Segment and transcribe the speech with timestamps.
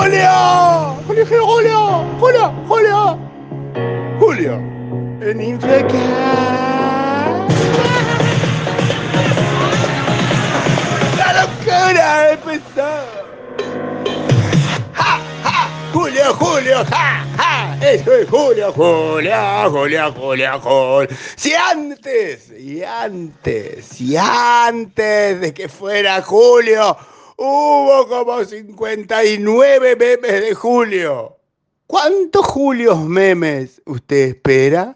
[0.00, 0.96] Julio!
[1.06, 3.18] Julio, Julio, Julio, Julio,
[4.18, 4.54] Julio,
[5.20, 5.98] en Infracar.
[11.18, 12.90] La locura empezó.
[14.94, 15.68] ¡Ja, ja!
[15.92, 17.76] Julio, Julio, ja, ja.
[17.82, 21.08] Eso es Julio, Julio, Julio, Julio, Julio.
[21.36, 26.96] Si antes, y antes, y antes de que fuera Julio,
[27.42, 31.38] hubo como 59 memes de Julio.
[31.86, 34.94] ¿Cuántos Julios memes usted espera?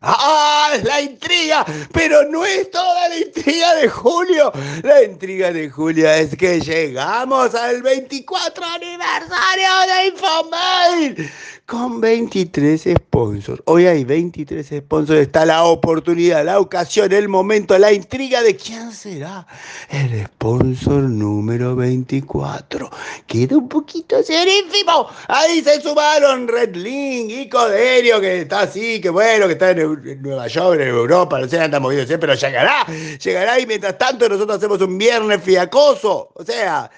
[0.00, 0.72] ¡Ah!
[0.82, 4.52] La intriga, pero no es toda la intriga de Julio.
[4.82, 11.32] La intriga de Julio es que llegamos al 24 aniversario de Infomail
[11.66, 13.62] con 23 sponsors.
[13.64, 15.20] Hoy hay 23 sponsors.
[15.20, 19.46] Está la oportunidad, la ocasión, el momento, la intriga de quién será
[19.88, 22.90] el sponsor número 24.
[23.26, 25.08] Queda un poquito serísimo.
[25.28, 30.46] Ahí se sumaron Redlink y Coderio, que está así, que bueno, que está en Nueva
[30.48, 32.84] York, en Europa, no sé, anda movido pero llegará.
[33.22, 36.30] Llegará y mientras tanto nosotros hacemos un viernes fiacoso.
[36.34, 36.90] O sea,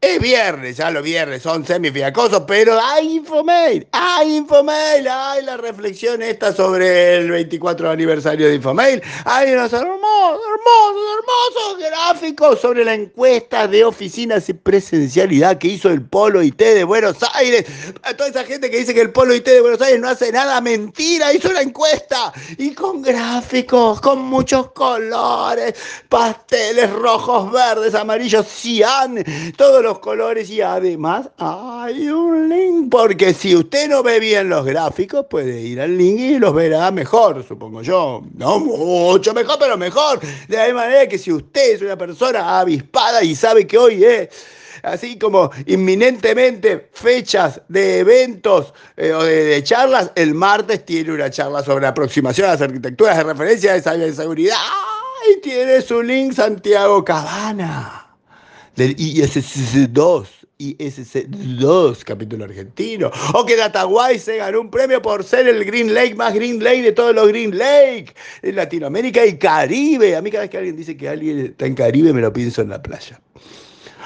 [0.00, 6.22] es viernes, ya los viernes son semifiacosos, pero hay Infomail, hay Infomail, hay la reflexión
[6.22, 12.94] esta sobre el 24 aniversario de Infomail, hay unos hermosos, hermosos, hermosos gráficos sobre la
[12.94, 17.64] encuesta de oficinas y presencialidad que hizo el Polo IT de Buenos Aires.
[18.02, 20.30] A toda esa gente que dice que el Polo IT de Buenos Aires no hace
[20.30, 25.74] nada, mentira, hizo una encuesta y con gráficos, con muchos colores,
[26.08, 29.24] pasteles rojos, verdes, amarillos, cian,
[29.56, 34.66] todos los colores y además hay un link, porque si usted no ve bien los
[34.66, 38.22] gráficos, puede ir al link y los verá mejor, supongo yo.
[38.34, 40.20] No mucho mejor, pero mejor.
[40.46, 44.28] De la manera que si usted es una persona avispada y sabe que hoy es
[44.82, 51.64] así como inminentemente fechas de eventos eh, o de, charlas, el martes tiene una charla
[51.64, 54.56] sobre aproximación a las arquitecturas de referencia de seguridad.
[55.32, 57.97] Y tiene su link Santiago Cabana
[58.78, 60.26] del ISC2,
[60.60, 63.10] ISC2, capítulo argentino.
[63.34, 66.82] O que Dataguay se ganó un premio por ser el Green Lake más Green Lake
[66.82, 70.14] de todos los Green Lake en Latinoamérica y Caribe.
[70.14, 72.62] A mí cada vez que alguien dice que alguien está en Caribe me lo pienso
[72.62, 73.20] en la playa.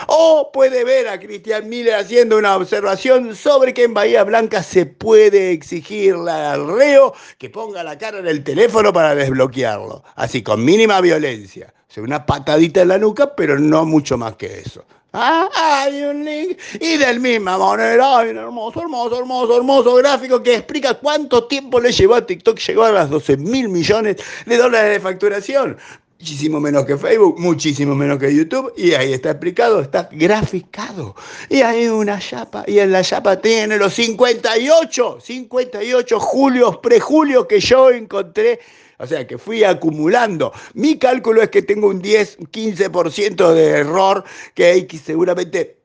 [0.07, 4.87] O puede ver a Cristian Miller haciendo una observación sobre que en Bahía Blanca se
[4.87, 10.03] puede exigirle al reo que ponga la cara en el teléfono para desbloquearlo.
[10.17, 14.85] Así, con mínima violencia una patadita en la nuca, pero no mucho más que eso.
[15.13, 16.59] Ah, hay un link.
[16.81, 21.81] Y del misma manera, hay un hermoso, hermoso, hermoso, hermoso gráfico que explica cuánto tiempo
[21.81, 24.17] le llevó a TikTok llegar a las 12 mil millones
[24.47, 25.77] de dólares de facturación.
[26.23, 28.73] Muchísimo menos que Facebook, muchísimo menos que YouTube.
[28.77, 31.17] Y ahí está explicado, está graficado.
[31.49, 32.63] Y hay una chapa.
[32.69, 38.61] Y en la chapa tiene los 58, 58 julios, prejulios que yo encontré
[38.99, 40.53] o sea que fui acumulando.
[40.75, 44.23] Mi cálculo es que tengo un 10, 15% de error,
[44.55, 45.82] que hay que seguramente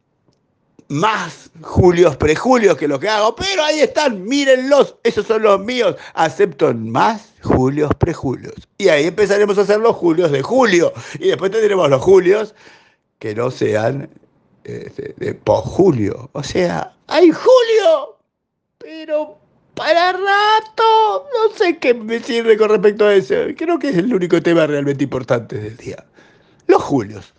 [0.90, 5.96] más julios, prejulios que lo que hago, pero ahí están, mírenlos, esos son los míos,
[6.14, 8.56] acepto más julios, prejulios.
[8.78, 12.56] Y ahí empezaremos a hacer los julios de julio, y después tendremos los julios
[13.20, 14.10] que no sean
[14.64, 16.30] este, de, de julio.
[16.34, 18.18] O sea, hay julio,
[18.78, 19.40] pero
[19.78, 21.28] para rato.
[21.34, 23.36] No sé qué me sirve con respecto a eso.
[23.56, 26.04] Creo que es el único tema realmente importante del día.
[26.66, 27.34] Los Julios.